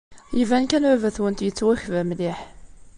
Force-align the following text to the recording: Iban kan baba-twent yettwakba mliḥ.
Iban 0.41 0.65
kan 0.67 0.83
baba-twent 0.89 1.43
yettwakba 1.45 2.01
mliḥ. 2.09 2.39